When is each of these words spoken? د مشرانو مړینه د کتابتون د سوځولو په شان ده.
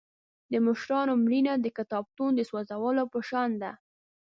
د 0.51 0.53
مشرانو 0.65 1.13
مړینه 1.23 1.53
د 1.59 1.67
کتابتون 1.77 2.31
د 2.35 2.41
سوځولو 2.49 3.03
په 3.13 3.19
شان 3.29 3.49
ده. 3.61 3.71